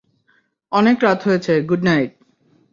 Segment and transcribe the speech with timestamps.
[0.71, 2.11] অনেক রাত হয়েছে, গুড নাইট।